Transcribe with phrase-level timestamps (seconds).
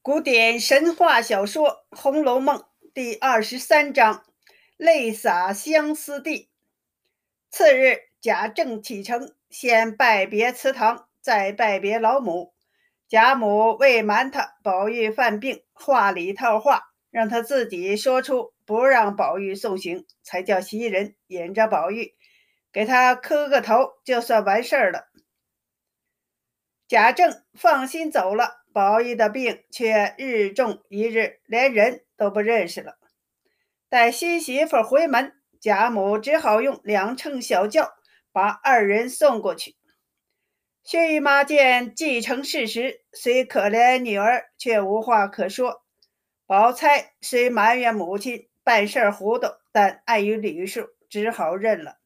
[0.00, 2.58] 古典神话小说《红楼梦》
[2.94, 4.24] 第二十三章：
[4.76, 6.48] 泪洒相思地。
[7.50, 12.54] 次日，贾政启程，先拜别祠堂，再拜别老母。
[13.08, 22.14] 贾母为瞒他宝玉犯病，话里套话，让他自己说出不让宝玉送行，才叫袭人引着宝玉，
[22.72, 25.08] 给他磕个头，就算完事儿了。
[26.86, 28.57] 贾政放心走了。
[28.72, 32.96] 宝玉的病却日重一日，连人都不认识了。
[33.88, 37.94] 待新媳妇回门，贾母只好用两乘小轿
[38.32, 39.76] 把二人送过去。
[40.84, 45.82] 薛姨妈见既成事实，虽可怜女儿，却无话可说。
[46.46, 51.98] 宝钗虽埋怨母亲办事糊涂，但碍于礼数，只好认了。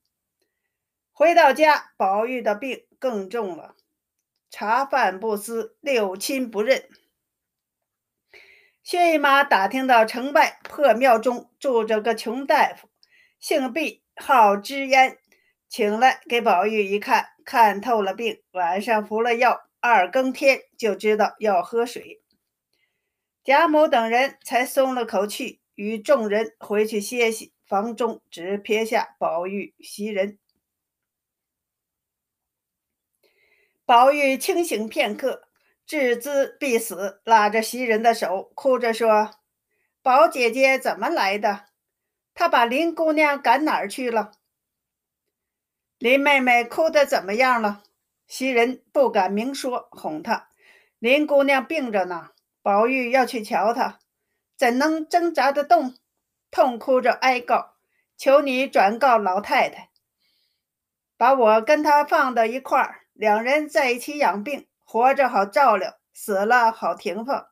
[1.12, 3.76] 回到家，宝玉的病更重了。
[4.52, 6.87] 茶饭不思，六亲不认。
[8.83, 12.86] 薛姨妈打听到城外破庙中住着个穷大夫，
[13.41, 15.17] 姓毕，号知烟，
[15.70, 22.20] 请来给宝玉一看，看透了病，晚上服了药，二更天就知道要喝水。
[23.42, 27.55] 贾母等人才松了口气，与众人回去歇息。
[27.66, 30.39] 房中只撇下宝玉、袭人。
[33.92, 35.42] 宝玉清醒片刻，
[35.84, 39.32] 置之必死，拉着袭人的手，哭着说
[40.00, 41.66] ：“宝姐姐怎么来的？
[42.32, 44.32] 她把林姑娘赶哪儿去了？”
[46.00, 47.82] 林妹妹哭得怎么样了？
[48.26, 50.48] 袭人不敢明说，哄她
[50.98, 52.30] ：“林姑娘病着呢，
[52.62, 53.98] 宝玉要去瞧她，
[54.56, 55.96] 怎能挣扎得动？
[56.50, 57.74] 痛哭着哀告：
[58.16, 59.90] 求你转告老太太，
[61.18, 67.48] 把我跟她放到一块儿。”两人在一起养病，活着好照料，死了好停放。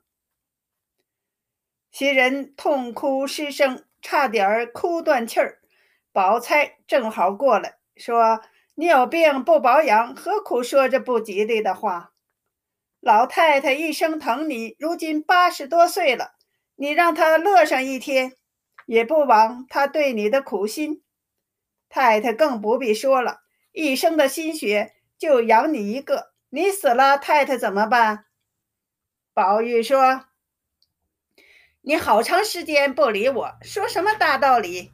[1.91, 5.61] 袭人痛哭失声，差点儿哭断气儿。
[6.13, 8.41] 宝钗正好过来，说
[8.75, 12.13] ：“你有病不保养，何苦说这不吉利的话？
[13.01, 16.33] 老太太一生疼你，如今八十多岁了，
[16.77, 18.33] 你让她乐上一天，
[18.87, 21.03] 也不枉她对你的苦心。
[21.89, 23.41] 太太更不必说了，
[23.73, 28.25] 一生的心血。”就养你一个，你死了，太太怎么办？
[29.35, 30.25] 宝玉说
[31.83, 34.91] ：“你好长时间不理我，说什么大道理？”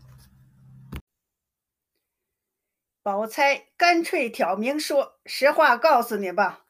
[3.05, 6.67] 宝钗干脆挑明说：“实话告诉你吧，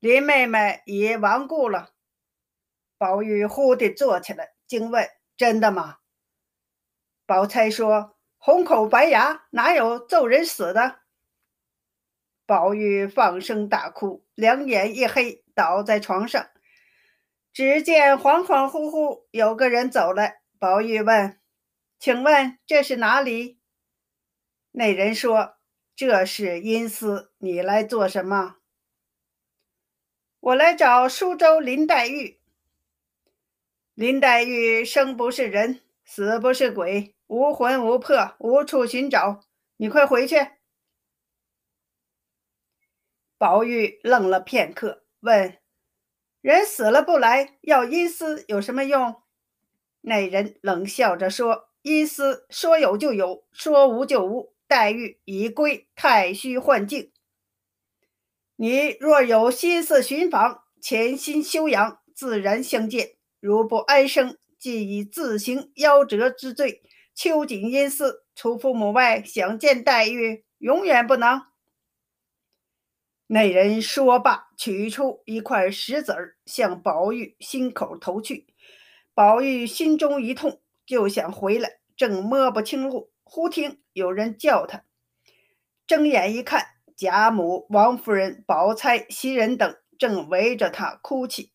[0.00, 1.92] 林妹妹已亡故了。”
[2.98, 5.08] 宝玉忽地坐起来，惊问
[5.38, 5.98] ：“真的吗？”
[7.24, 11.02] 宝钗说：“红口白牙，哪有咒人死的？”
[12.46, 16.48] 宝玉放声大哭，两眼一黑，倒在床上。
[17.52, 20.40] 只见恍恍惚惚有个人走来。
[20.58, 21.40] 宝玉问
[21.98, 23.58] ：“请问这是哪里？”
[24.70, 25.56] 那人说
[25.96, 28.56] ：“这是阴司，你来做什么
[30.38, 32.40] ？”“我来找苏州林黛玉。
[33.94, 39.40] ”“林黛玉生不是人，死不是鬼，无魂无魄，无处寻找。
[39.78, 40.36] 你快回去。”
[43.38, 45.58] 宝玉愣了片刻，问
[46.40, 49.16] ：“人死了不来，要阴司有什么用？”
[50.02, 54.54] 那人冷笑着说：“阴司说有就有，说无就无。
[54.68, 57.12] 黛玉已归太虚幻境，
[58.56, 66.82] 你若有心思寻访，潜心修养，自然相见；如不安生，即以自行夭折之罪，
[67.14, 68.24] 秋瑾阴司。
[68.34, 71.42] 除父母外，想见黛玉，永远不能。”
[73.28, 78.46] 那人说罢，取出一块石子儿，向宝玉心口投去。
[79.14, 84.84] 宝玉心中一痛，就想回来，正摸不清路，忽听有人叫他。
[85.88, 86.66] 睁眼一看，
[86.96, 91.52] 贾母、王夫人、宝钗、袭人等正围着他哭泣。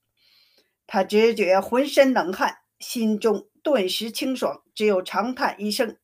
[0.85, 5.95] 他只觉浑身冷汗，心中顿时清爽，只有长叹一声。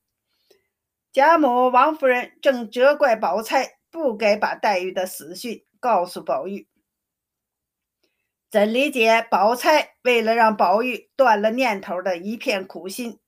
[1.11, 3.76] 贾母、王夫人正责怪宝钗。
[3.91, 6.67] 不该把黛玉的死讯告诉宝玉。
[8.49, 13.19] 怎理解宝钗为了让宝玉断了念头的一片苦心？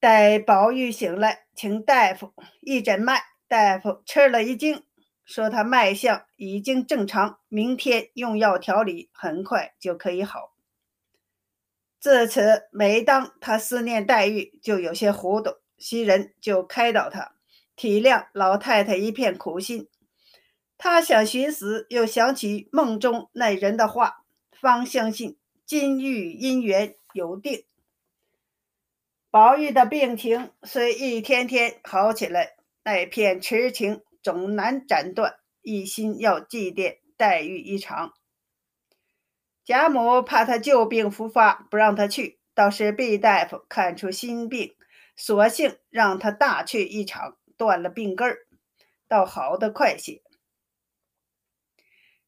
[0.00, 4.82] 待宝玉醒来，请大夫一诊脉，大夫吃了一惊，
[5.24, 10.54] 说他脉象已经正常，明天用药调理，很快就可以好。
[12.00, 17.35] 自此，每当他思念黛玉，就有些糊涂，袭人就开导他。
[17.76, 19.88] 体谅老太太一片苦心，
[20.78, 27.64] 他想寻死，又想起梦中那人的话，方相信金玉姻缘有定。
[29.30, 38.14] 宝玉的病情虽一天天好起来，那片痴情总难斩断，一心要祭奠黛玉一场。
[39.62, 44.74] 贾母怕他旧病复发，不让他去，倒是毕大夫看出心病，
[45.16, 48.38] 索性让他大去一场，断了病根儿，
[49.08, 50.22] 倒好得快些。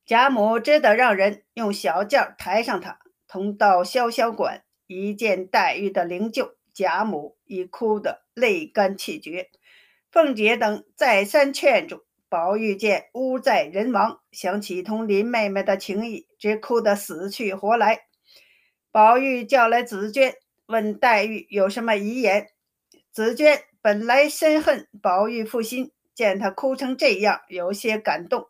[0.07, 6.55] 贾母只得让人用小轿抬上他，同到潇潇馆，一见黛玉的灵柩。
[6.73, 9.51] 贾母已哭得泪干气绝，
[10.13, 12.05] 凤姐等再三劝住。
[12.29, 18.03] 宝玉见屋在人亡，想起同林妹妹的情谊，只哭得死去活来。
[18.93, 20.35] 宝玉叫来紫鹃，
[20.67, 22.49] 问黛玉有什么遗言。
[23.11, 28.47] 紫鹃本来深恨宝玉负心，见他哭成这样，有些感动，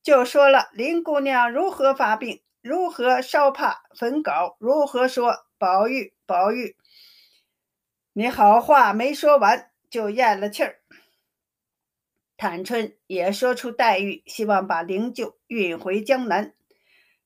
[0.00, 6.76] 就说了林姑娘如何发病，如何烧帕焚稿，如何说宝玉，宝玉。
[8.12, 10.78] 你好话没说完，就咽了气儿。
[12.36, 16.54] 探春也说出黛玉希望把灵柩运回江南。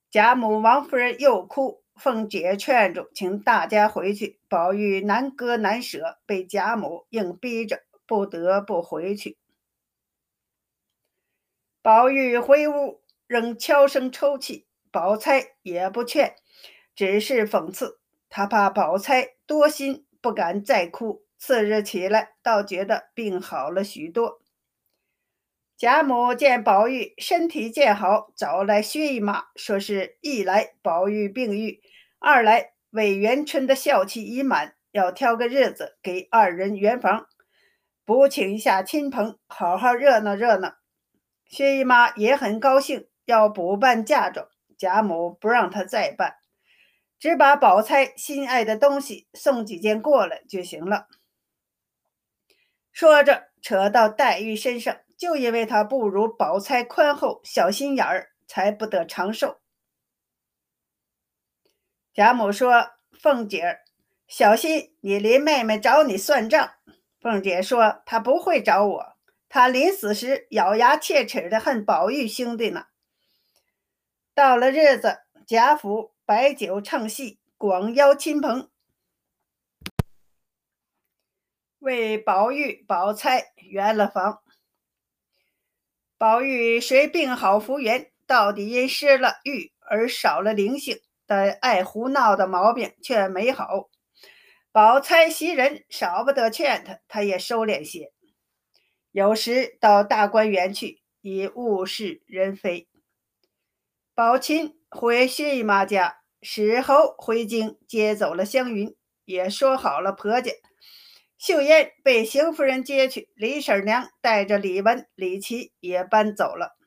[0.09, 4.39] 贾母、王夫人又哭，凤姐劝住，请大家回去。
[4.47, 9.37] 宝玉难割难舍，被贾母硬逼着，不得不回去。
[11.81, 14.67] 宝玉回屋，仍悄声抽泣。
[14.91, 16.35] 宝钗也不劝，
[16.95, 17.99] 只是讽刺
[18.29, 20.05] 他，怕宝钗多心。
[20.21, 21.23] 不敢再哭。
[21.37, 24.41] 次日起来，倒觉得病好了许多。
[25.77, 31.81] 贾母见宝玉身体渐好，找来薛姨妈，说是一来宝玉病愈，
[32.17, 37.27] 二来韦元春的孝期已满，要挑个日子给二人圆房，
[38.05, 40.75] 补请一下亲朋，好好热闹热闹。
[41.45, 44.47] 薛姨妈也很高兴，要补办嫁妆。
[44.77, 46.37] 贾母不让她再办。
[47.19, 51.07] 只把宝钗心爱的东西送几件过来就行了。
[52.93, 59.59] 说着，扯到黛玉身上，就因为她不如宝钗宽厚、小心眼儿，才不得长寿。
[62.13, 63.79] 贾母说：“凤姐儿，
[64.27, 66.73] 小心你林妹妹找你算账。”
[67.19, 69.17] 凤姐说：“她不会找我，
[69.49, 72.87] 她临死时咬牙切齿的恨宝玉兄弟呢。
[74.33, 78.71] 到了日子，贾府。”摆酒唱戏，广邀亲朋，
[81.77, 84.41] 为宝玉、宝钗圆了房。
[86.25, 93.91] 宝玉虽病好复原，到底因失了玉而少了灵性，但爱胡闹的毛病却没好。
[94.71, 98.11] 宝钗袭人少不得劝他，他也收敛些。
[99.11, 102.87] 有时到大观园去，已物是人非。
[104.15, 104.73] 宝琴。
[104.89, 108.95] 回薛姨妈家，史后回京接走了湘云，
[109.25, 110.51] 也说好了婆家。
[111.37, 116.77] 秀烟被邢夫人接去，李婶娘带着李文、李琦也搬走了。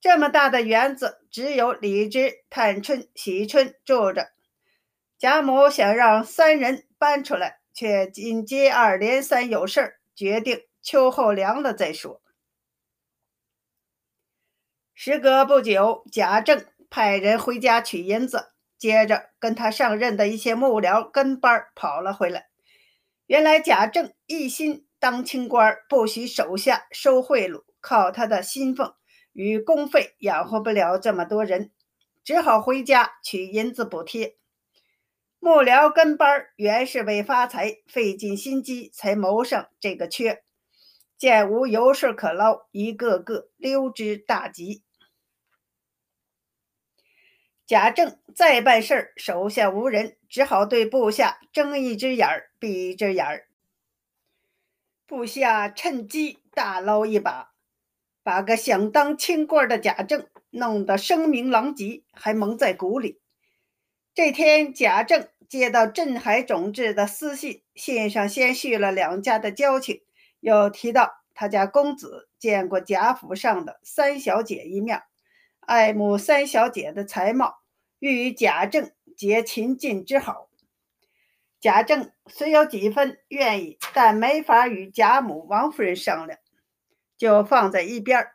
[0.00, 4.32] 这么大的园子，只有李芝、探春、喜春住着。
[5.18, 12.20] 贾母想让三人搬出来，却因接二连三有事儿，决定秋后凉了再说。
[14.94, 16.66] 时隔不久，贾政。
[16.88, 22.46] 派人回家取银子，接着跟他上任的一些幕僚跟班跑了回来。
[23.26, 28.94] 原来贾政一心当清官，不许手下收贿赂，靠他的薪俸
[29.32, 31.72] 与公费养活不了这么多人，
[32.22, 34.36] 只好回家取银子补贴。
[35.40, 40.44] 幕僚跟班原是为发财，费尽心机才谋上这个缺，
[41.18, 44.84] 见无油水可捞，一个个溜之大吉。
[47.66, 53.48] 贾政再办事儿，手下无人，只好对部下睁一只眼儿闭一只眼儿。
[55.04, 57.54] 部下趁机大捞一把，
[58.22, 63.20] 把个想当清官的贾政弄得声名狼藉，还蒙在鼓里。
[64.14, 70.02] 这天，贾政接到镇海种制的私信，信上先叙了两家的交情，
[70.38, 75.02] 又提到他家公子见过贾府上的三小姐一面。
[75.66, 77.58] 爱慕三小姐的才貌，
[77.98, 80.48] 欲与贾政结秦晋之好。
[81.58, 86.38] 贾政虽有几分愿意，但没法与贾母、王夫人商量，
[87.18, 88.32] 就放在一边儿。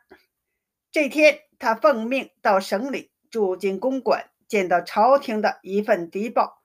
[0.90, 6.60] 这天，他奉命到省里住进公馆，见到朝廷的一份谍报，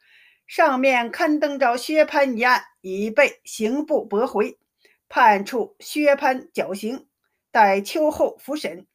[0.46, 4.60] 上面刊登着薛蟠一案，已被刑部驳回，
[5.08, 7.08] 判处薛蟠绞刑，
[7.52, 8.86] 待秋后复审。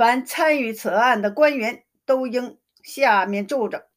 [0.00, 3.90] 凡参与此案的官员都应下面住着。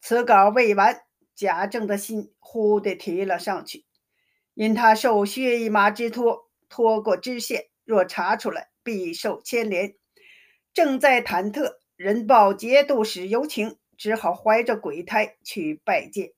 [0.00, 1.02] 此稿未完，
[1.34, 3.84] 贾政的心忽地提了上去，
[4.54, 9.96] 因他受薛姨妈之托，托过知县，若查出来，必受牵连。
[10.72, 16.34] 正在忐忑，人报节度使有请，只好怀着鬼胎去拜见。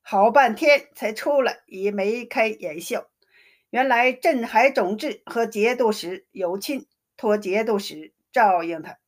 [0.00, 3.08] 好半天才出来，已眉开眼笑。
[3.70, 6.86] 原来镇海总制和节度使有亲，
[7.16, 8.98] 托节度使照应他，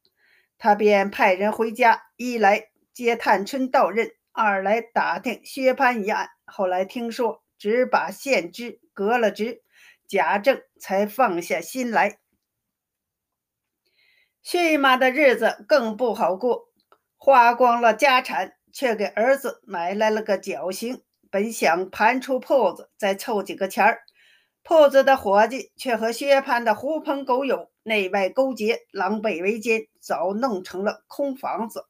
[0.56, 6.30] 他便派人回家，一来接探春到任，二来打听薛蟠一案。
[6.44, 9.62] 后来听说只把县知革了职，
[10.06, 12.18] 贾政才放下心来。
[14.42, 16.70] 薛姨妈的日子更不好过，
[17.18, 21.02] 花光了家产，却给儿子买来了个绞刑。
[21.30, 24.00] 本想盘出铺子，再凑几个钱儿，
[24.62, 31.86] 铺子的伙计却和薛蟠的狐朋狗友内外勾结，狼狈为奸，早弄成了空房子。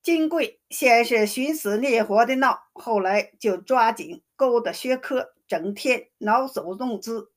[0.00, 7.32] 金贵先是寻死觅活的闹，后来就抓紧勾搭薛科，整天恼首弄姿，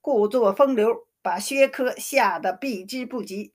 [0.00, 3.54] 故作风流，把薛科吓得避之不及。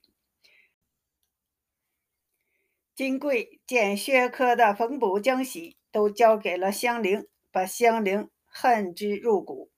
[2.94, 5.76] 金贵见薛科的缝补浆洗。
[5.92, 9.70] 都交给了香菱，把香菱恨之入骨。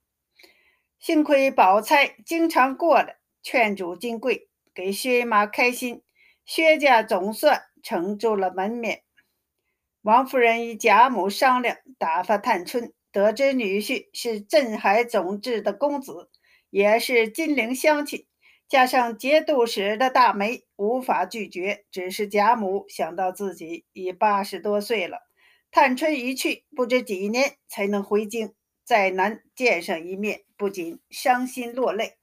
[0.99, 6.03] 幸亏宝钗经常过来劝阻金贵，给薛姨妈开心，
[6.45, 9.05] 薛家总算撑住了门面。
[10.03, 16.31] 王夫人与贾母商量打发探春，得知女婿是镇海总制的公子，
[16.71, 18.27] 也是金陵乡亲，
[18.69, 21.85] 加上节度使的大媒，无法拒绝。
[21.93, 25.19] 只是贾母想到自己已八十多岁了。
[25.71, 32.19] 探春一去，不知几年才能回京，再难见上一面，不禁伤心落泪。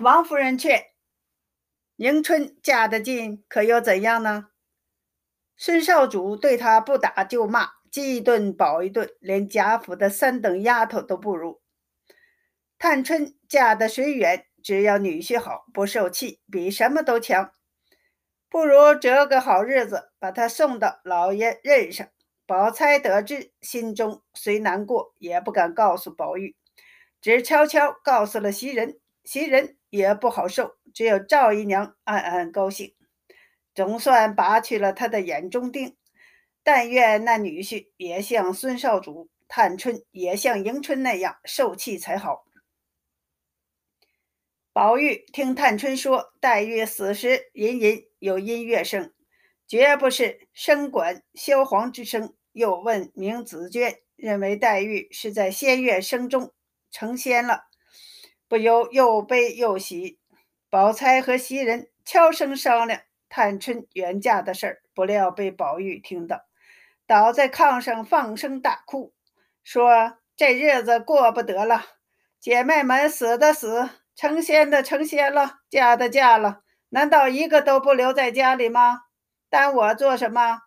[0.00, 0.88] 王夫人劝
[1.96, 4.48] 迎春嫁得近，可又怎样呢？
[5.56, 11.62] 孙少主对她不打就骂，饥一顿饱一顿，连贾府的三等丫头都不如。
[12.78, 17.52] 探春嫁得虽远，只要女婿好，不受气，比什么都强。
[18.48, 22.08] 不如择个好日子，把她送到老爷任上。
[22.52, 26.54] 宝钗得知，心中虽难过，也不敢告诉宝玉，
[27.18, 29.00] 只悄悄告诉了袭人。
[29.24, 32.94] 袭人也不好受，只有赵姨娘暗暗高兴，
[33.74, 35.96] 总算拔去了她的眼中钉。
[36.62, 42.44] 但愿那女婿也像孙少主、探春，也像迎春那样受气才好。
[44.74, 49.10] 宝玉听探春说，黛玉死时隐隐有音乐声，
[49.66, 52.34] 绝不是笙管萧黄之声。
[52.52, 56.52] 又问明子娟，认为黛玉是在仙乐声中
[56.90, 57.64] 成仙了，
[58.48, 60.18] 不由又悲又喜。
[60.70, 66.44] 宝钗和袭人悄声商量探春远嫁的事儿，不料被宝玉听到，
[67.06, 69.12] 倒在炕上放声大哭，
[69.62, 71.84] 说：“这日子过不得了，
[72.40, 79.00] 姐妹们死的死。”成仙的成仙了，嫁的嫁了，难道一个都不留在家里吗？
[79.48, 80.60] 耽我做什么？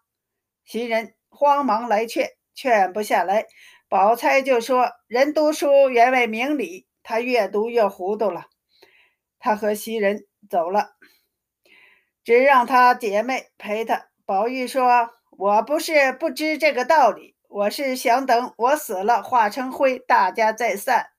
[0.65, 3.45] 袭人慌忙来劝，劝不下来。
[3.87, 8.45] 宝钗就说：“人读书原为明理，他越读越糊涂了。”
[9.37, 10.95] 他和袭人走了，
[12.23, 14.07] 只让他姐妹陪他。
[14.25, 21.09] 宝玉说：“我不是不知这个道理，我是想等我死了化成灰，大家再散。”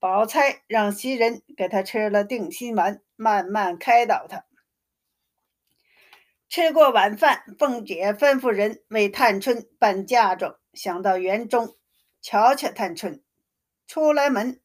[0.00, 4.44] 宝钗让袭人给他吃了定心丸，慢慢开导他。
[6.48, 10.56] 吃过晚饭，凤姐吩咐人为探春办嫁妆。
[10.72, 11.76] 想到园中，
[12.22, 13.22] 瞧瞧探春，
[13.86, 14.60] 出来门，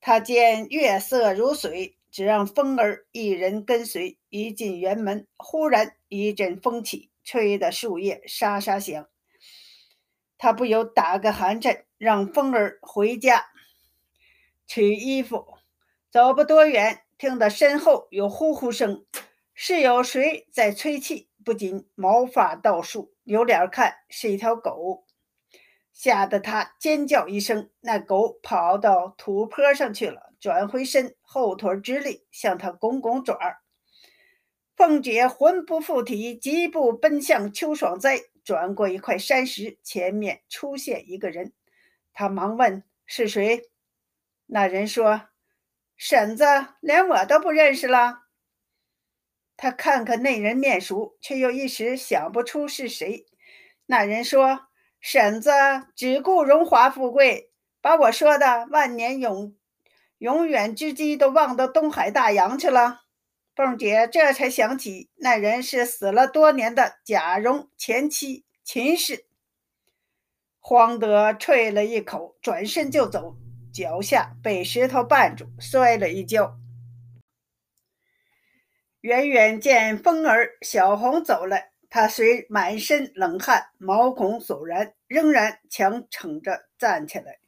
[0.00, 4.16] 他见月色如水，只让风儿一人跟随。
[4.30, 9.08] 一进园门，忽然一阵风起，吹得树叶沙沙响。
[10.36, 13.46] 他不由打个寒颤，让风儿回家。
[14.66, 15.58] 取衣服，
[16.10, 19.04] 走不多远，听得身后有呼呼声，
[19.60, 25.04] 是有谁在吹气，不禁毛发倒竖，扭脸看，是一条狗，
[25.92, 33.56] 吓得他尖叫一声，那狗跑到土坡上去了，转回身，后腿直立，向他拱拱爪儿。
[34.76, 41.52] 凤姐魂不附体，疾步奔向邱爽哉，转过一块山石，前面出现一个人，
[42.12, 43.68] 他忙问是谁。
[44.46, 45.30] 那人说
[45.98, 46.44] ：“婶子，
[46.80, 48.26] 连我都不认识了。”
[49.58, 53.26] 他看看那人面熟，却又一时想不出是谁。
[53.86, 54.68] 那人说
[55.00, 55.50] ：“婶子
[55.96, 57.50] 只顾荣华富贵，
[57.80, 59.56] 把我说的万年永
[60.18, 63.00] 永远之计都忘到东海大洋去了。”
[63.56, 69.26] 凤姐这才想起那人是死了多年的贾蓉前妻秦氏，
[70.60, 73.36] 慌得啐了一口，转身就走，
[73.72, 76.57] 脚下被石头绊住，摔了一跤。
[79.00, 87.38] 远远见凤儿、小红走来，她虽满身冷汗，毛孔悚然，仍然强撑着站起来，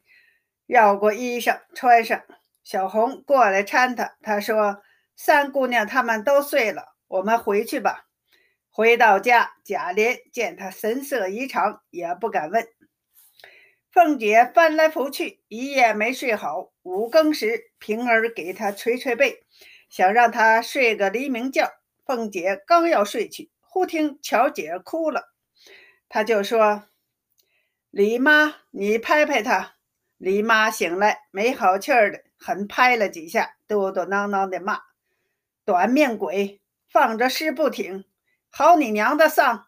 [0.65, 2.23] 绕过衣裳穿上。
[2.63, 4.81] 小红过来搀她，她说
[5.17, 8.07] ：“三姑娘他们都睡了，我们回去吧。”
[8.73, 12.65] 回到家，贾琏见她神色异常，也不敢问。
[13.91, 16.71] 凤姐翻来覆去，一夜没睡好。
[16.83, 19.43] 五更时，平儿给她捶捶背，
[19.91, 21.69] 想让她睡个黎明觉。
[22.05, 25.33] 凤姐刚要睡去，忽听巧姐哭了，
[26.09, 26.85] 她就说
[27.91, 29.75] ：“李妈，你拍拍她。”
[30.17, 32.23] 李妈醒来，没好气儿的。
[32.37, 34.81] 狠拍了几下，嘟嘟囔囔的骂
[35.65, 38.05] ：“短命鬼，放着尸不挺，
[38.49, 39.67] 好你娘的丧！”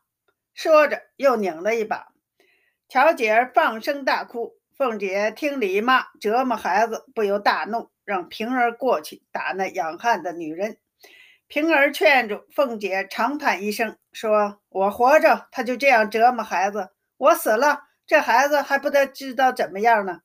[0.56, 2.08] 说着又拧了一把。
[2.88, 4.58] 巧姐儿放声大哭。
[4.76, 10.78] 凤姐听李妈折磨孩子，不由大怒，让平儿过去打那养汉的女人。
[11.48, 20.22] 平儿劝住凤姐，长叹一声，说：“我活着，他就这样折磨孩子；我死了，这孩子还不得知道怎么样呢？”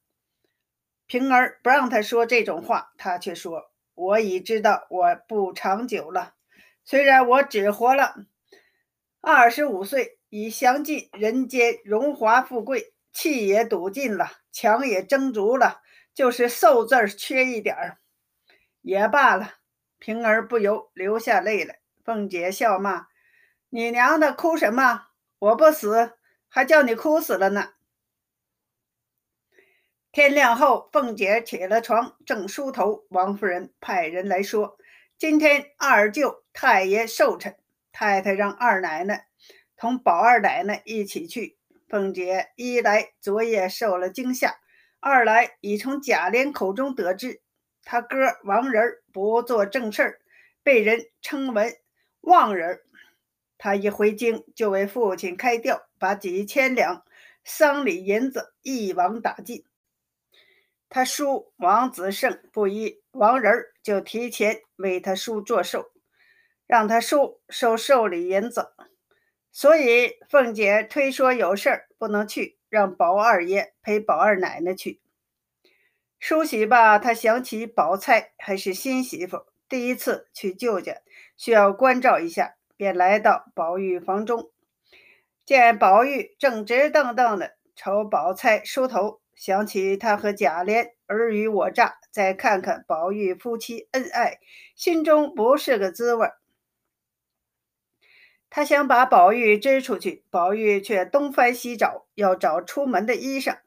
[1.07, 6.35] 平儿不让他说这种话，他却说：“我已知道我不长久了。
[6.85, 8.15] 虽然我只活了
[9.21, 15.81] 二十五岁，已享尽人间荣华富贵，气也赌尽了，强也争足了，
[16.19, 17.99] 就是寿字儿缺一点儿，
[18.83, 19.55] 也罢了。”
[20.01, 21.79] 平儿不由流下泪来。
[22.05, 23.07] 凤姐笑骂
[23.71, 25.11] ：“你娘的，哭什么？
[25.39, 27.75] 我不死，还叫你哭死了呢。”
[30.11, 33.07] 天亮后，凤姐起了床，正梳头。
[33.11, 34.77] 王夫人派人来说
[35.17, 37.57] ：“今天二舅太爷寿辰，
[37.92, 39.29] 太太让二奶奶
[39.77, 41.57] 同宝二奶奶一起去。”
[41.88, 44.59] 凤姐一来昨夜受了惊吓，
[45.01, 47.41] 二来已从贾琏口中得知
[47.85, 50.21] 他哥王仁不做正事儿，
[50.63, 51.81] 被人称为
[52.21, 52.83] 旺人。
[53.57, 57.05] 他一回京就为父亲开吊，把几千两
[57.45, 59.65] 丧礼银子一网打尽。
[60.89, 65.91] 他叔王子胜不依，王仁就提前为他叔做寿，
[66.67, 68.73] 让他叔收寿礼银子。
[69.51, 75.00] 所以凤姐推说有事儿不能去，让宝二爷陪宝二奶奶去
[76.18, 76.98] 梳洗吧。
[76.98, 80.96] 他想起宝钗还是新媳妇，第一次去舅家
[81.37, 84.50] 需要关照一下，便来到宝玉房中，
[85.44, 89.20] 见宝玉正直瞪瞪的瞅宝钗梳头。
[89.35, 94.40] 想起他和贾琏尔虞我诈，再看看宝玉夫妻恩爱，
[94.74, 96.28] 心中不是个滋味。
[98.51, 103.59] 他想把宝玉支出去，宝玉却东翻西找，要找出门的衣裳。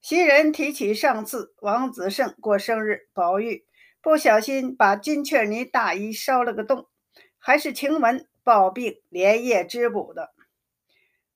[0.00, 3.66] 袭人提起上次王子胜过生日，宝玉
[4.00, 6.86] 不小心把金雀呢大衣烧了个洞，
[7.38, 10.30] 还是晴雯抱病连夜织补的。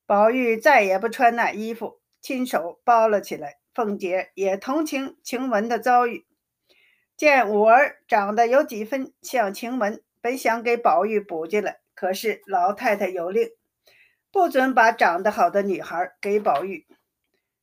[0.06, 3.58] 宝玉再也不穿那衣服，亲手包了起来。
[3.74, 6.24] 凤姐也同情晴雯的遭遇，
[7.16, 13.48] 见五儿长得有几分像晴雯，本想给宝玉补进来，可是老太太有令，
[14.30, 16.86] 不准把长得好的女孩给宝玉。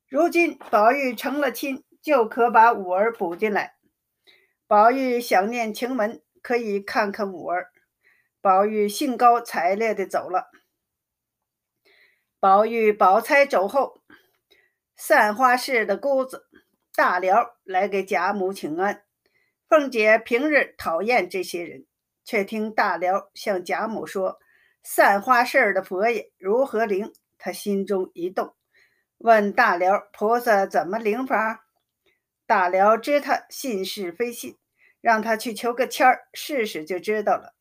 [0.08, 3.76] 如今宝玉成了亲，就可把五儿补进来。
[4.66, 7.70] 宝玉想念晴雯，可以看看五儿。
[8.40, 10.50] 宝玉兴高采烈地走了。
[12.40, 14.02] 宝玉、宝钗走后。
[14.96, 16.48] 散花市的姑子
[16.96, 19.04] 大辽来给贾母请安。
[19.68, 21.86] 凤姐平日讨厌这些人，
[22.24, 24.38] 却听大辽向贾母说
[24.82, 28.54] 散花市的佛爷如何灵，她心中一动，
[29.18, 31.66] 问大辽菩萨怎么灵法。
[32.46, 34.58] 大辽知他信是非信，
[35.00, 37.54] 让他去求个签儿试试就知道了。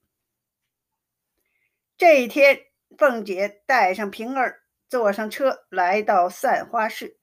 [1.95, 2.59] 这一天，
[2.97, 7.17] 凤姐带上平儿，坐上车来到散花市。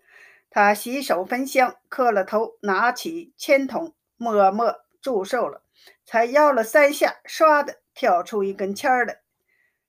[0.49, 5.63] 她洗手焚香，磕了头，拿起签筒，默默祝寿了，
[6.05, 9.21] 才摇了三下，唰的跳出一根签儿来。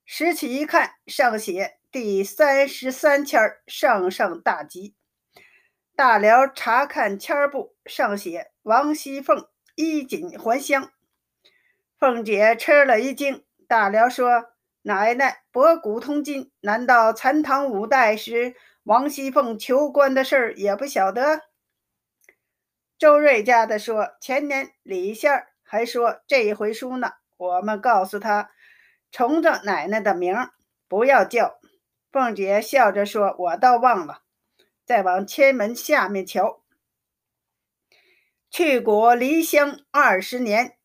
[0.05, 4.95] 拾起一看，上写第三十三签儿，上上大吉。
[5.95, 10.91] 大辽查看签儿簿，上写王熙凤衣锦还乡。
[11.97, 21.41] 凤姐吃了一惊，大辽说：“奶奶博古通今，难道残唐五代时？”王熙凤求官的事儿也不晓得。
[22.97, 28.49] 周瑞家的说，前年李仙儿还说这一回书呢，我们告诉他，
[29.11, 30.49] 冲着奶奶的名儿
[30.87, 31.59] 不要叫。
[32.11, 34.23] 凤姐笑着说：“我倒忘了。”
[34.83, 36.63] 再往千门下面瞧。
[38.49, 40.75] 去国离乡二十年，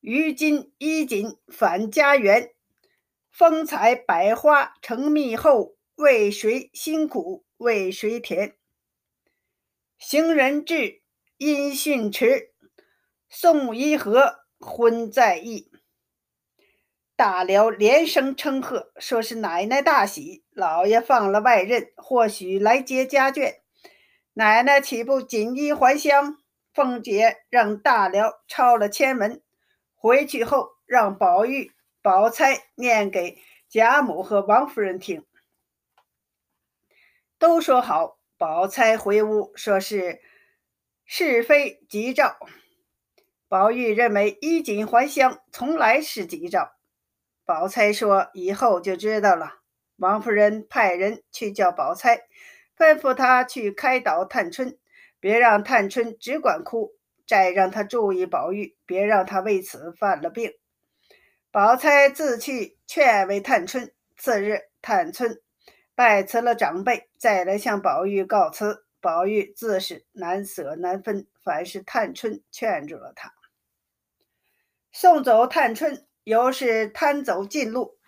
[0.00, 2.50] 于今衣锦返家园。
[3.30, 8.56] 风采百花成蜜后，为谁辛苦为谁甜？
[9.96, 11.02] 行人至，
[11.36, 12.53] 音讯迟。
[13.36, 15.68] 宋一和婚在意。
[17.16, 23.56] 大辽连声称贺，说是奶奶大喜，老爷放了外任，或许来接家眷。
[24.34, 26.38] 奶奶岂不锦衣还乡？
[26.72, 29.42] 凤姐让大辽抄了签文，
[29.96, 33.36] 回去后让宝玉、宝钗念给
[33.68, 35.26] 贾母和王夫人听，
[37.36, 38.16] 都说好。
[38.38, 40.20] 宝钗回屋说是
[41.04, 42.36] 是非吉兆。
[43.54, 46.72] 宝玉认为衣锦还乡从来是吉兆。
[47.44, 49.60] 宝钗说以后就知道了。
[49.94, 52.22] 王夫人派人去叫宝钗，
[52.76, 54.76] 吩咐她去开导探春，
[55.20, 56.96] 别让探春只管哭，
[57.28, 60.52] 再让她注意宝玉，别让他为此犯了病。
[61.52, 63.92] 宝钗自去劝慰探春。
[64.16, 65.40] 次日，探春
[65.94, 68.84] 拜辞了长辈，再来向宝玉告辞。
[69.00, 73.32] 宝玉自是难舍难分，凡是探春劝住了他。
[74.96, 77.98] 送走探春，又是贪走近路，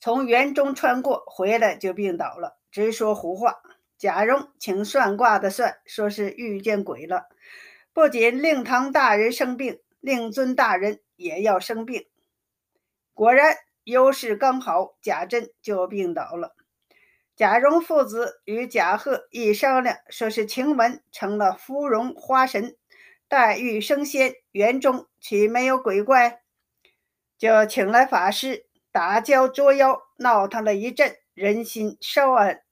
[0.00, 3.60] 从园中穿过回来就病倒了，直说胡话。
[3.98, 7.28] 贾蓉请算卦的算，说是遇见鬼了。
[7.92, 12.08] 不仅令堂大人生病，令尊大人也要生病。
[13.12, 16.56] 果然，尤氏刚好，贾珍就病倒了。
[17.36, 22.78] 贾蓉父子与贾贺一商量，说是晴雯成了芙蓉花神。
[23.30, 26.42] 黛玉升仙，园中岂没有鬼怪？
[27.38, 32.64] 就请来法师打跤捉妖，闹腾了一阵，人心稍安。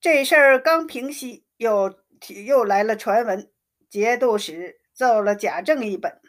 [0.00, 1.96] 这事儿刚平息，又
[2.44, 3.48] 又来了传闻。
[3.88, 6.20] 节度使奏了贾政一本，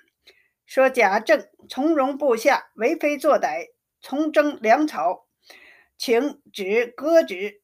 [0.68, 3.70] 说贾政从容部下为非作歹，
[4.02, 5.26] 从征粮草，
[5.98, 7.64] 请旨搁置。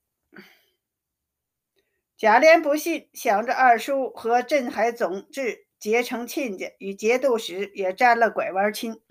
[2.24, 9.02] 贾琏不信，想着二叔和镇海总制结成亲家，与节度使也沾了拐弯亲。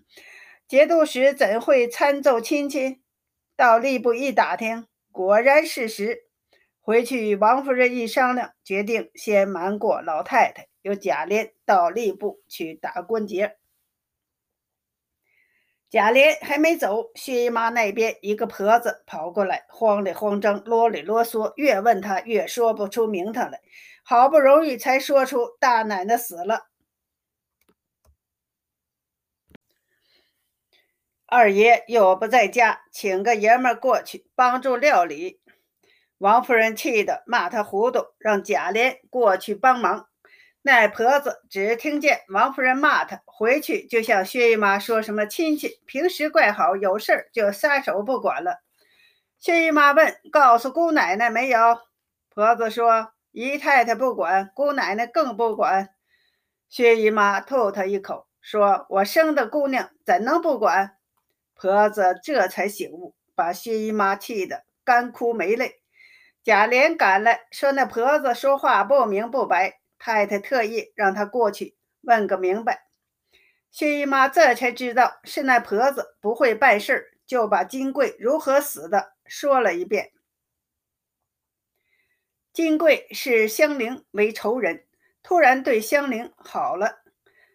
[0.67, 3.03] 节度使怎会参奏亲戚？
[3.55, 6.21] 到吏部一打听，果然事实。
[6.81, 13.59] 回去与王夫人一商量，决定先瞒过老太太，由贾琏到吏部去打关节。
[15.93, 23.61] 贾琏还没走，薛姨妈那边一个婆子跑过来，慌里慌张，啰里啰嗦，越问他越说不出名堂来。
[24.03, 26.69] 好不容易才说出大奶奶死了，
[31.27, 35.43] 二爷又不在家，请个爷们过去帮助料理。
[36.17, 40.09] 王夫人气得骂他糊涂，让贾琏过去帮忙。
[40.65, 48.61] 那婆子只听见王夫人骂她，回去就向薛姨妈说什么亲戚平时怪好，有事儿就撒手不管了。
[49.41, 51.81] 薛姨妈问：“告诉姑奶奶没有？”
[52.33, 55.89] 婆子说：“姨太太不管，姑奶奶更不管。”
[56.71, 60.97] 薛姨妈吐她一口，说：“我生的姑娘怎能不管？”
[61.59, 65.83] 婆子这才醒悟，把薛姨妈气得干哭没泪。
[66.45, 72.89] 贾琏赶来，说：“那婆子说话不明不白。”太太特意让他过去问个明白，
[73.71, 80.11] 薛姨妈这才知道是那婆子不会办事，就把金贵如何死的说了一遍。
[82.53, 84.85] 金贵是香菱为仇人，
[85.23, 87.05] 突然对香菱好了，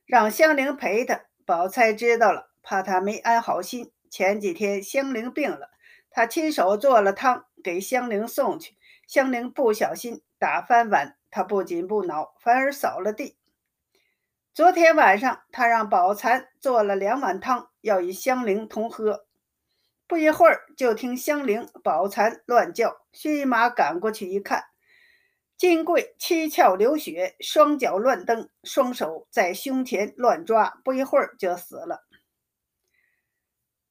[0.06, 1.26] 让香菱陪他。
[1.46, 3.92] 宝钗知道了，怕他没安好心。
[4.10, 5.70] 前几天香菱病了，
[6.10, 11.18] 他亲手做了汤给香菱送去，香菱不小心打翻碗。
[11.38, 13.38] 他不仅不恼，反而扫了地。
[14.56, 19.28] 昨天晚上，他让宝蟾做了两碗汤，要与香菱同喝。
[20.08, 23.06] 不一会儿，就听香菱、宝蟾乱叫。
[23.12, 24.64] 薛姨妈赶过去一看，
[25.56, 32.08] 金贵七窍流血，双脚乱蹬，双手在胸前乱抓，不一会儿就死了。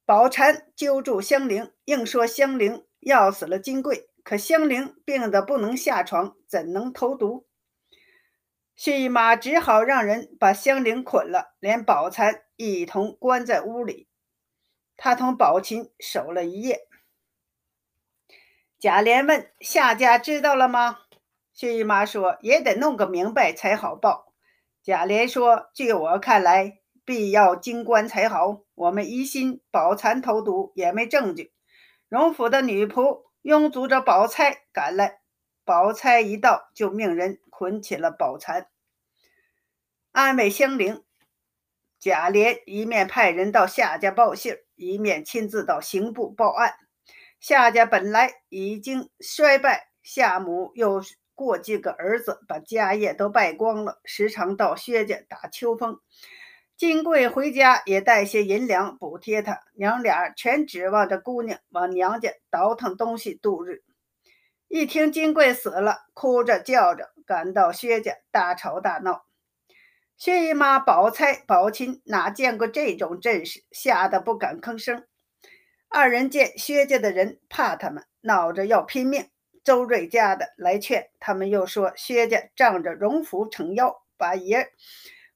[0.05, 4.06] 宝蟾揪住香菱，硬说香菱要死了金贵。
[4.27, 7.47] 可香菱病得不能下床，怎能投毒？
[8.75, 14.09] 薛姨妈只好让人把香菱捆了，连宝钗一同关在屋里。
[14.97, 16.81] 她同宝琴守了一夜。
[18.77, 20.99] 贾琏问：“夏家知道了吗？”
[21.55, 24.33] 薛姨妈说：“也得弄个明白才好报。”
[24.83, 28.63] 贾琏说：“据我看来，必要京官才好。
[28.75, 31.53] 我们疑心宝蟾投毒，也没证据。”
[32.09, 35.21] 荣府的女仆拥簇着宝钗赶来，
[35.63, 38.67] 宝钗一到，就命人捆起了宝蟾，
[40.11, 41.01] 安慰香菱。
[41.97, 46.75] 贾琏一面派人到夏家报信，一面亲自到刑部报案。
[47.39, 51.01] 夏家本来已经衰败，夏母又
[51.33, 56.01] 过继个儿子，把家业都败光了，时常到薛家打秋风。
[56.77, 63.81] 金贵回家也带些银两补贴他，娘俩全指望着姑娘往娘家倒腾东西度日。
[64.67, 69.25] 一听金贵死了，哭着叫着赶到薛家，大吵大闹。
[70.17, 75.07] 薛姨妈、宝钗、宝琴哪见过这种阵势，吓得不敢吭声。
[75.89, 79.27] 二人见薛家的人怕他们，闹着要拼命。
[79.63, 84.69] 周瑞家的来劝他们，又说薛家仗着荣府撑腰，把爷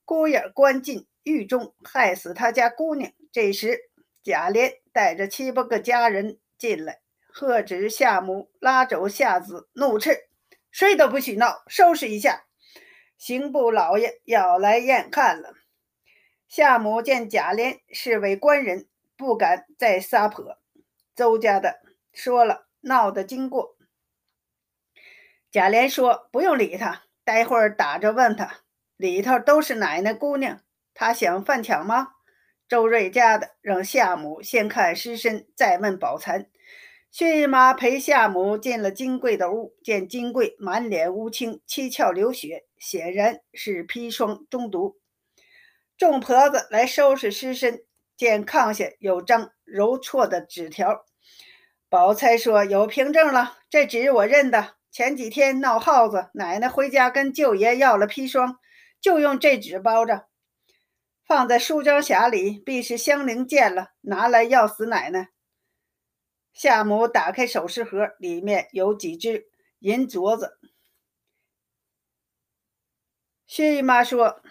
[0.06, 1.08] 姑爷关进。
[1.24, 3.12] 狱中害死他家姑娘。
[3.32, 3.90] 这时，
[4.24, 10.28] 贾琏带着七八个家人进来，喝止夏母，拉走夏子，怒斥
[10.72, 12.46] ：“谁都不许闹，收拾一下！”
[13.18, 15.54] 刑部老爷要来验看了。
[16.48, 20.58] 夏母见贾琏是位官人，不敢再撒泼。
[21.16, 21.82] 周家的
[22.12, 23.78] 说了闹的经过。
[25.52, 28.62] 贾琏说：“不用理他，待会儿打着问他，
[28.98, 30.62] 里头都是奶奶姑娘。”
[30.94, 32.10] 他想犯抢吗？
[32.68, 36.48] 周瑞家的让夏母先看尸身，再问宝蚕。
[37.12, 44.98] 薛姨妈陪夏母进了金贵的屋，见金贵满脸乌青，七窍流血，显然是砒霜中毒。
[45.98, 47.84] 众婆子来收拾尸身，
[48.16, 51.06] 见炕下有张揉错的纸条。
[51.90, 54.76] 宝钗说：“有凭证了，这纸我认得。
[54.90, 58.58] 前几天闹耗子，奶奶回家跟舅爷要了砒霜，
[59.02, 60.28] 就用这纸包着。”
[61.32, 65.30] 放在书桌匣里，必是香菱见了，拿来要死奶奶。
[66.52, 69.48] 夏母打开首饰盒，里面有几只
[69.80, 70.60] 银镯子。
[73.48, 74.42] 薛姨妈说：“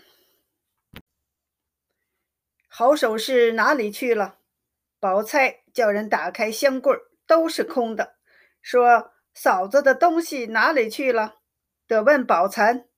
[2.66, 4.38] 好首饰哪里去了？”
[4.98, 8.16] 宝钗叫人打开箱柜，都是空的。
[8.62, 11.40] 说：“嫂子的东西哪里去了？”
[11.86, 12.88] 得问宝蟾。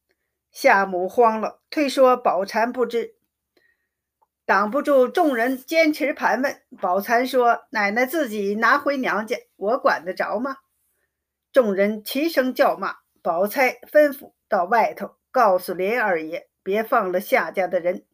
[0.52, 3.16] 夏母慌了，推说宝蟾不知。
[4.52, 10.58] 挡不住众人坚持盘问，宝蟾说：“奶奶自己拿回娘家，我管得着吗？”
[11.54, 12.96] 众人齐声叫骂。
[13.22, 18.04] 宝钗吩咐到外头告诉林二爷，别放了夏家的人。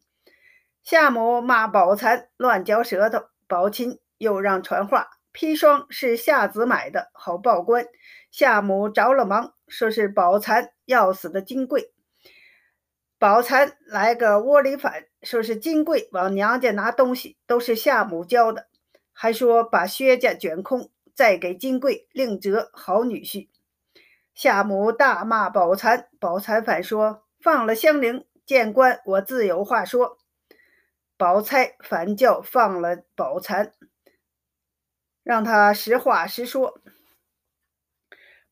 [0.81, 7.85] 夏母骂宝蟾乱嚼舌头，宝琴又让传话：砒霜是夏子买的，好报官。
[8.31, 11.91] 夏母着了忙，说是宝蟾要死的金贵。
[13.17, 18.67] 宝蟾来个窝里反，说是金贵往娘家拿东西，都是夏母教的，
[19.11, 23.49] 还说把薛家卷空，再给金贵另择好女婿。
[24.33, 30.17] 夏母大骂宝蚕，宝蚕反说放了香菱，见官我自有话说。
[31.17, 33.73] 宝钗反叫放了宝蚕，
[35.23, 36.79] 让他实话实说。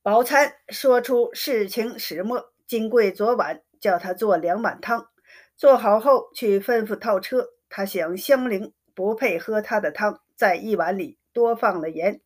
[0.01, 3.61] 宝钗说出事情始末，金贵昨晚。
[3.79, 5.11] 叫他做两碗汤，
[5.57, 7.45] 做好后去吩咐套车。
[7.67, 12.21] 他想香菱不配喝他的汤，在一碗里多放了盐，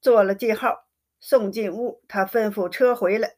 [0.00, 0.86] 做了记号，
[1.20, 2.00] 送进屋。
[2.08, 3.34] 他吩咐车回来，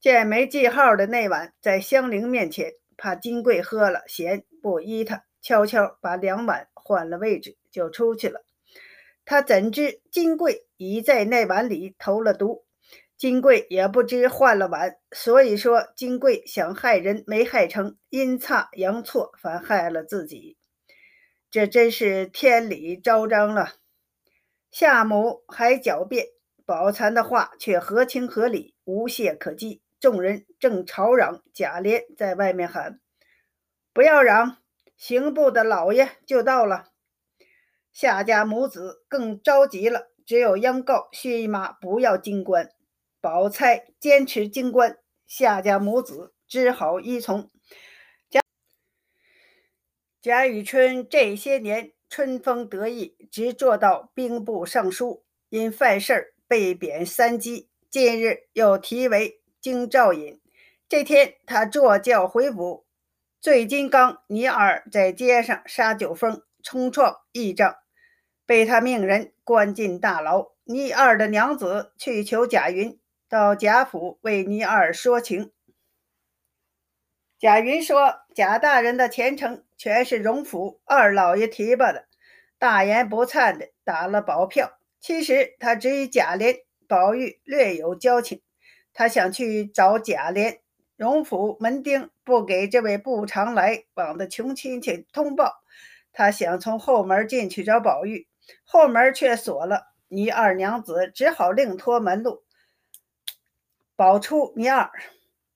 [0.00, 8.42] 见没记号的那碗在香菱面前，怕金贵喝了嫌不依他，悄悄把两碗换了位置，就出去了。
[9.26, 12.64] 他怎知金贵已在那碗里投了毒？
[13.16, 20.56] 金贵也不知换了碗，所以说金贵想害人没害成，阴差阳错反害了自己，
[21.50, 23.74] 这真是天理昭彰了。
[24.70, 26.26] 夏母还狡辩，
[26.66, 29.80] 宝蟾的话却合情合理，无懈可击。
[30.00, 33.00] 众人正吵嚷，贾琏在外面喊
[33.94, 34.58] ：“不要嚷，
[34.98, 36.88] 刑部的老爷就到了。”
[37.90, 42.68] 夏家母子更着急了，只有央告薛姨妈不要进官。
[43.24, 47.50] 宝钗坚持京官，夏家母子只好依从。
[48.28, 48.42] 贾
[50.20, 60.38] 贾雨村这些年春风得意，直做到兵部尚书，因犯事儿被贬三级，近日又提为京兆尹。
[60.86, 62.84] 这天他坐轿回府，
[63.40, 67.74] 醉金刚倪二在街上杀酒疯，冲撞驿帐，
[68.44, 70.50] 被他命人关进大牢。
[70.64, 73.00] 倪二的娘子去求贾云。
[73.34, 75.50] 到贾府为倪二说情，
[77.36, 82.06] 贾云说：“贾大人的前程全是荣府二老爷提拔的，
[82.60, 84.78] 大言不惭的打了保票。
[85.00, 88.40] 其实他只与贾琏、宝玉略有交情，
[88.92, 90.60] 他想去找贾琏。
[90.96, 95.60] 荣府门丁不给这位不常来往的穷亲戚通报，
[96.12, 98.28] 他想从后门进去找宝玉，
[98.62, 99.88] 后门却锁了。
[100.06, 102.43] 倪二娘子只好另托门路，
[103.96, 104.90] 保出倪二。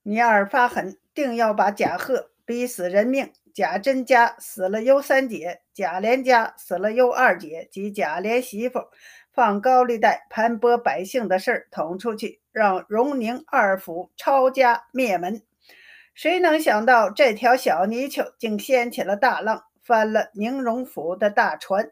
[0.03, 3.33] 倪二发狠。”定要把贾贺逼死人命。
[3.53, 8.85] 贾珍家死了尤三姐，贾琏家死了尤二姐，及贾琏媳妇
[9.33, 15.43] 放高利贷盘剥百姓的事儿捅出去，让荣宁二府抄家灭门。
[16.15, 21.91] 谁能想到这条小泥鳅竟掀起了大浪，翻了宁荣府的大船？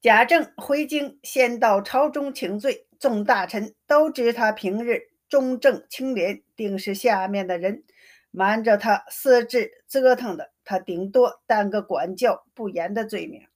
[0.00, 5.08] 贾政回京，先到朝中请罪，众大臣都知他平日。
[5.28, 7.84] 忠正清廉，定是下面的人
[8.30, 10.52] 瞒着他私自折腾的。
[10.64, 13.46] 他顶多担个管教不严的罪名。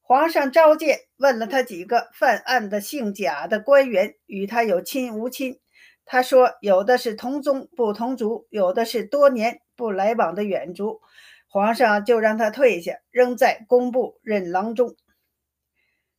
[0.00, 5.58] 皇上召见，问了他几个犯案的姓贾的官员，与他有亲无亲。
[6.04, 11.00] 他说，有的是同宗不同族，有的是多年不来往的远族。
[11.48, 14.96] 皇上就让他退下，仍在工部任郎中。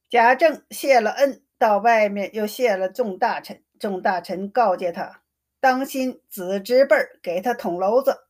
[0.09, 3.63] 贾政谢了恩，到外面又谢了众大臣。
[3.79, 5.21] 众大臣告诫他，
[5.61, 8.27] 当心子侄辈儿给他捅娄子。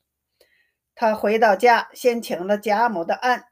[0.94, 3.46] 他回到家，先请了贾母的安，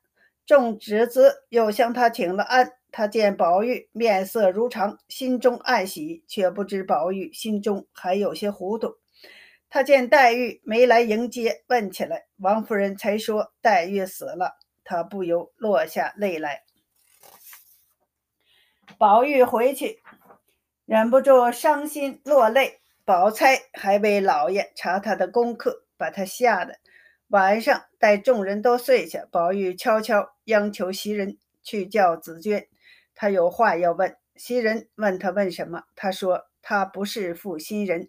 [0.45, 2.73] 众侄子又向他请了安。
[2.91, 8.97] 他见宝玉面色如常，心中暗喜，却不知宝玉心中还有些糊涂。
[9.67, 16.61] 他见黛玉没来迎接，问起来，王夫人才说黛玉死了，他不由落下泪来。
[19.01, 20.03] 宝玉回去。
[20.85, 26.77] 忍不住伤心落泪，宝钗还为老爷查他的功课，把他吓得。
[27.29, 32.67] 晚上待众人都睡下，宝玉悄悄央求袭人去叫紫鹃，
[33.15, 34.15] 他有话要问。
[34.35, 38.07] 袭人问他问什么，他说他不是负心人。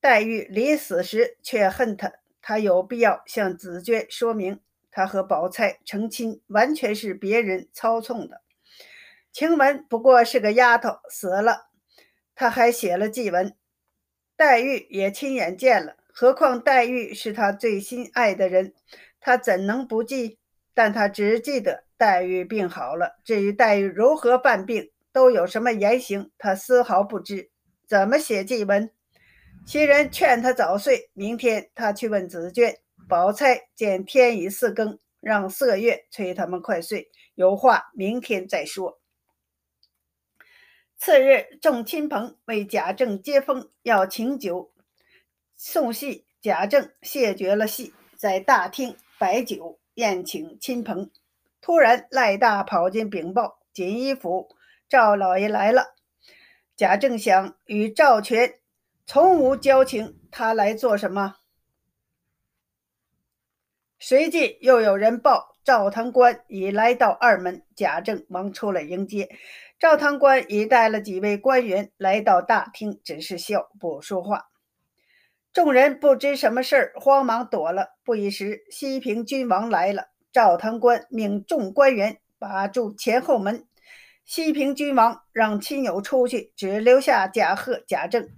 [0.00, 4.60] 黛玉临死时却恨他，他有必要向紫鹃说明，
[4.92, 8.42] 他和宝钗成亲完全是别人操纵的。
[9.32, 11.68] 晴雯不过是个丫头，死了，
[12.34, 13.56] 他还写了祭文。
[14.36, 18.74] 黛玉也亲眼见了，何况黛玉是他最心爱的人，
[19.20, 20.38] 他怎能不记？
[20.74, 27.50] 但他只记得黛玉病好了，至于黛玉如何犯病，都有什么言行，他丝毫不知。
[27.86, 28.90] 怎么写祭文？
[29.66, 32.76] 袭人劝他早睡，明天他去问紫鹃。
[33.08, 39.01] 宝钗见天已四更，让麝月催他们快睡，有话明天再说。
[41.04, 44.70] 次日，众亲朋为贾政接风，要请酒
[45.56, 46.26] 送戏。
[46.40, 51.10] 贾政谢绝了戏，在大厅摆酒宴请亲朋。
[51.60, 54.54] 突然，赖大跑进禀报：锦衣府
[54.88, 55.96] 赵老爷来了。
[56.76, 58.60] 贾政想，与赵全
[59.04, 61.34] 从无交情，他来做什么？
[63.98, 69.28] 随即又有人报赵堂官已来到二门，贾政忙出来迎接。
[69.82, 74.44] 赵堂官已带了几位官员来到大厅，只是笑不说话。
[75.52, 77.88] 众人不知什么事儿，慌忙躲了。
[78.04, 80.10] 不一时，西平君王来了。
[80.30, 83.66] 赵堂官命众官员把住前后门。
[84.24, 88.28] 西平君王让亲友出去，只留下贾贺、贾政。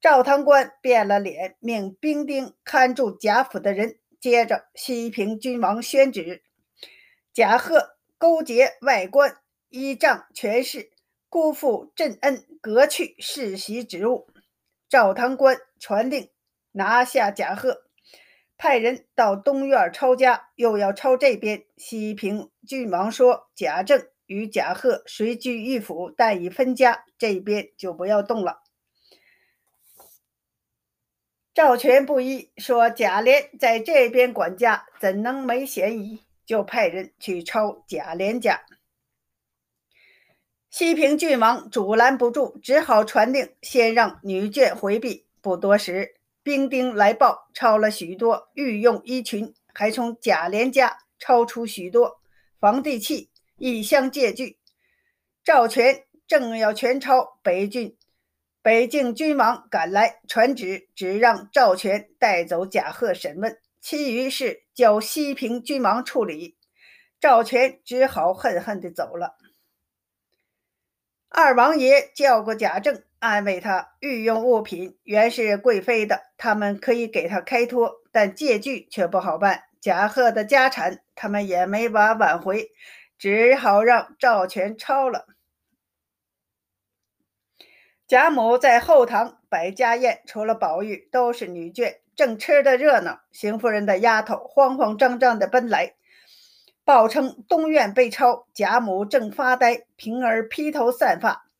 [0.00, 4.00] 赵堂官变了脸，命兵丁看住贾府的人。
[4.20, 6.42] 接着，西平君王宣旨：
[7.32, 9.36] 贾贺勾结外官。
[9.76, 10.90] 依仗权势，
[11.28, 14.26] 辜负朕恩，革去世袭职务。
[14.88, 16.30] 赵堂官传令，
[16.72, 17.82] 拿下贾贺，
[18.56, 21.64] 派人到东院抄家，又要抄这边。
[21.76, 28.62] 西平郡王说：“贾政与贾贺虽居一府，但已分家，这边就不要动了。”
[31.52, 38.62] 赵全不依，说：“贾琏在这边管家，怎能没嫌疑？”就派人去抄贾琏家。
[40.78, 45.24] 西平郡王阻拦不住，只好传令，先让女眷回避。
[45.40, 52.20] 不多时，兵丁来报，抄了许多御用衣裙，还从贾琏家抄出许多
[52.60, 54.58] 房地契，一相借据。
[55.42, 57.96] 赵全正要全抄，北郡
[58.60, 66.58] 北境君王赶来，传旨，只让赵全带走贾贺审问，其余事交西平君王处理。
[67.18, 69.38] 赵全只好恨恨地走了。
[71.38, 79.64] 二王爷叫过贾政，安慰他：御用物品原是贵妃的，他们可以给他开脱，但借据却不好办。
[79.78, 82.70] 贾贺的家产，他们也没法挽回，
[83.18, 85.26] 只好让赵全抄了。
[88.08, 93.20] 贾母在后堂摆家宴，除了宝玉，都是女眷，正吃得热闹。
[93.30, 95.96] 邢夫人的丫头慌慌张张地奔来，
[96.86, 98.46] 报称东院被抄。
[98.54, 101.50] 贾母正发呆，平儿披头散发。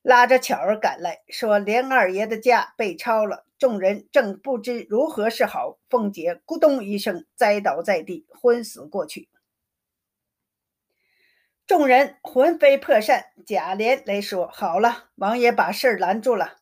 [0.00, 9.28] 拉着巧儿赶来，说：“连二爷的家被抄了。”众人正不知如何是好，凤姐咕咚一声栽倒在地，昏死过去。
[11.66, 13.26] 众人魂飞魄散。
[13.44, 16.60] 贾琏来说：“好了，王爷把事儿拦住了。”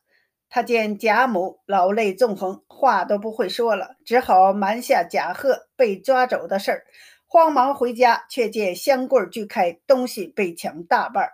[0.53, 6.85] 他见贾母老泪纵横，话都不会说了，只好瞒下贾贺被抓走的事儿，
[7.33, 11.31] 慌忙回家，却见香柜锯开，东西被抢大半。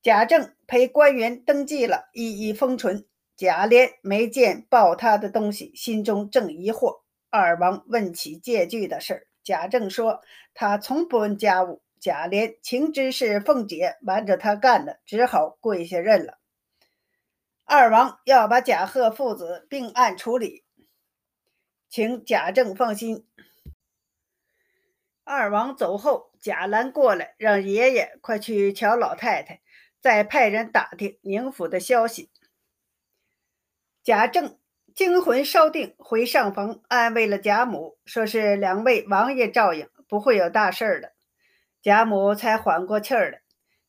[0.00, 3.04] 贾政陪官员登记了，一一封存。
[3.36, 7.00] 贾琏没见报他的东西，心中正疑惑。
[7.28, 10.22] 二王问起借据的事，贾政说
[10.54, 11.82] 他从不问家务。
[11.98, 16.38] 贾琏情知是凤姐瞒着他干的，只好跪下认了。
[17.64, 20.62] 二王要把贾贺父子并案处理，
[21.88, 23.26] 请贾政放心。
[25.24, 29.60] 二王走后，贾兰过来，让爷爷快去瞧老太太。
[30.00, 32.30] 再派人打听宁府的消息。
[34.02, 34.58] 贾政
[34.94, 41.12] 惊魂稍定，回上房安慰了贾母，说是两位王爷照应，不会有大事儿的。
[41.80, 43.42] 贾母才缓过气儿来。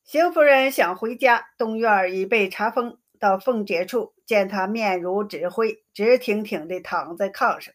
[0.04, 3.00] 邢夫人想回家，东院已被查封。
[3.20, 7.74] 到凤姐处，见她面如纸灰，直挺挺地躺在炕上。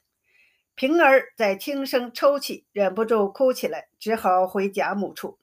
[0.79, 5.37] 平儿在轻声抽泣，忍不住哭起来，只好回贾母处。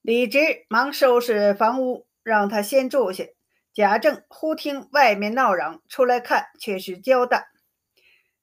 [0.00, 3.26] 李直忙收拾房屋，让他先住下。
[3.74, 7.48] 贾政忽听外面闹嚷，出来看，却是焦大。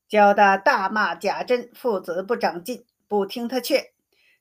[0.08, 3.88] 焦大大骂贾珍父子不长进，不听他劝。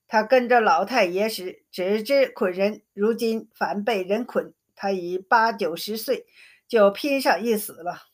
[0.07, 4.53] 他跟着老太爷时只知捆人，如今反被人捆。
[4.77, 6.27] 他已八九十岁，
[6.69, 8.12] 就拼上一死了。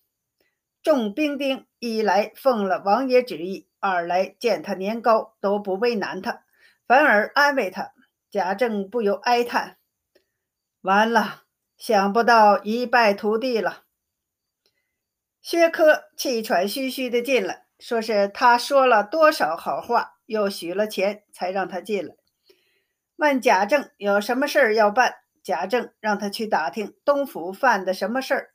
[0.82, 6.44] 众兵丁一来奉了王爷旨意，二来见他年高，都不为难他，
[6.86, 7.92] 反而安慰他。
[8.30, 9.78] 贾政不由哀叹
[10.82, 11.44] ：“完了，
[11.76, 13.84] 想不到一败涂地了。”
[15.40, 22.14] 薛科气喘吁吁地进来，说是他说了多少好话，又许了钱，才让他进来。
[23.16, 28.50] 问贾政有什么事儿要办，贾政让他去打听东府犯的什么事儿。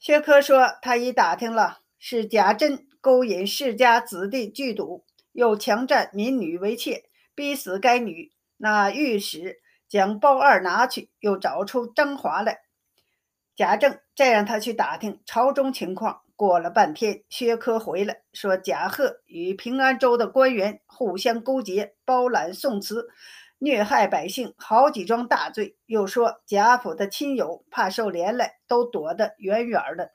[0.00, 8.32] 薛科说他已打听了，是贾珍勾引世家子弟聚赌，又强占民女为妾，逼死该女。
[8.56, 12.60] 那御史将包二拿去，又找出张华来。
[13.54, 16.22] 贾政再让他去打听朝中情况。
[16.34, 23.10] 过了半天，薛科回来，说贾贺与平安州的官员互相勾结，包揽宋词，
[23.62, 25.76] 虐害百姓，好几桩大罪。
[25.84, 30.12] 又说贾府的亲友怕受连累，都躲得远远的。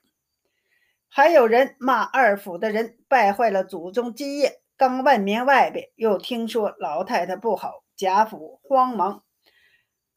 [1.08, 4.60] 还有人骂二府的人败坏了祖宗基业。
[4.76, 7.84] 刚问明外边，又听说老太太不好。
[7.96, 9.22] 贾府慌忙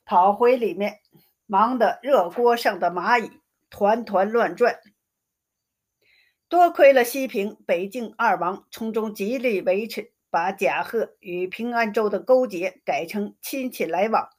[0.06, 0.98] 跑回里面，
[1.46, 3.32] 忙得热锅上的蚂蚁
[3.70, 4.80] 团团乱转。
[6.50, 14.30] 多亏了西平、北静二王从中极力维持，把贾贺与平安州的勾结改成亲戚来往；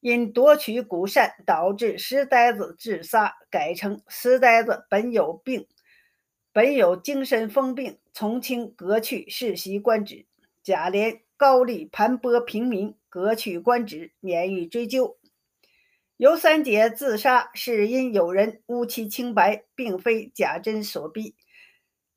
[0.00, 5.66] 因夺取古善导致石呆子自杀，改成石呆子本有病，
[6.52, 10.26] 本有精神疯病，从轻革去世袭官职。
[10.62, 11.20] 贾琏。
[11.40, 15.16] 高丽盘剥平民，革去官职，免予追究。
[16.18, 21.34] 尤三姐自杀是因有人诬其清白，并非贾珍所逼，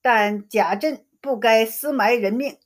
[0.02, 2.58] 但贾珍不该私埋人命。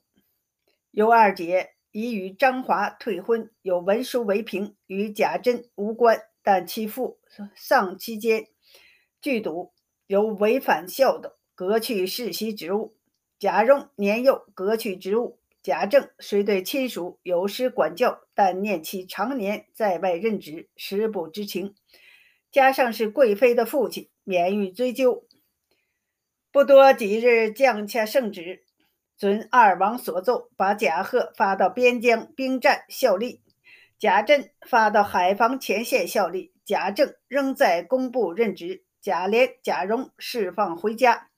[0.92, 6.22] 尤二姐已与张华退婚，有文书为凭，与贾珍无关。
[6.42, 7.20] 但其父
[7.56, 8.48] 丧期间
[9.20, 9.74] 聚赌，
[10.06, 12.96] 有违反孝道，革去世袭职务。
[13.38, 15.40] 贾蓉年幼，革去职务。
[15.62, 21.76] 贾政虽对亲属有失管教，但念其常年在外任职，实不知情。
[22.50, 25.28] 加上是贵妃的父亲，免于追究。
[26.54, 28.64] 不多几日，降下圣旨，
[29.18, 33.42] 遵二王所奏，把贾贺发到边疆兵站效力，
[33.98, 36.54] 贾政发到海防前线效力。
[36.64, 41.30] 贾政仍在工部任职，贾琏、贾蓉释放回家。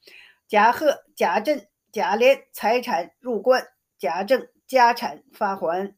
[0.47, 3.67] 贾贺、贾政、贾琏财产入关。
[3.97, 5.93] 贾政家产发还，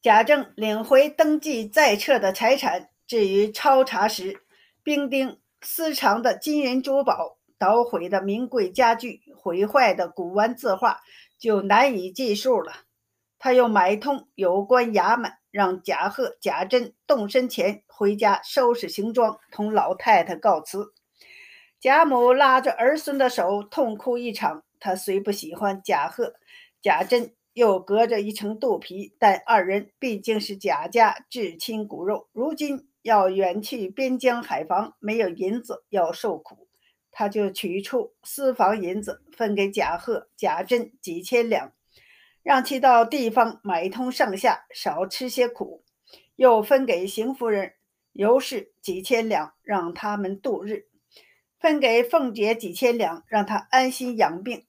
[0.00, 4.42] 贾政领回登记在册的财产，至于抄查时
[4.82, 11.00] 兵丁私藏的金银珠宝、捣毁的名贵家具、毁坏的古玩字画，
[11.38, 12.72] 就难以计数了。
[13.38, 20.92] 他又买通有关衙门，让贾贺、贾珍动身前回家收拾行装，同老太太告辞。
[21.78, 24.64] 贾母拉着儿孙的手，痛哭一场。
[24.80, 26.34] 她虽不喜欢贾贺、
[26.80, 36.66] 贾珍，又隔着一层肚皮，但二人毕竟是贾家至亲骨肉，如今要远去边疆海防，没有银子，要受苦。
[37.16, 41.72] 他就取出私房银子，分给贾贺、贾珍几千两。
[42.42, 45.82] 让其到地方买通上下，少吃些苦；
[46.36, 47.72] 又分给邢夫人、
[48.12, 50.84] 尤氏几千两，让他们度日；
[51.58, 54.66] 分给凤姐几千两，让她安心养病；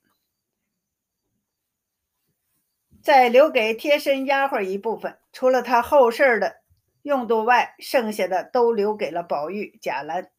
[3.02, 6.62] 再留给贴身丫鬟一部分，除了她后事的
[7.02, 10.32] 用度外，剩下的都留给了宝玉、贾兰。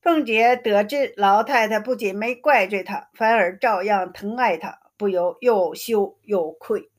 [0.00, 4.78] 凤姐得知老太太不仅没怪罪她，反而照样疼爱她。
[4.98, 6.90] 不由又羞又愧。